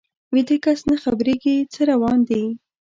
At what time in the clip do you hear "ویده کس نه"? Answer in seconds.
0.33-0.95